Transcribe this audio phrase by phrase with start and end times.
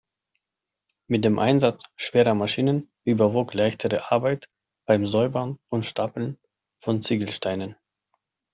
[1.05, 4.49] Mit dem Einsatz schwerer Maschinen überwog leichtere Arbeit
[4.87, 6.39] beim Säubern und Stapeln
[6.79, 7.75] von Ziegelsteinen.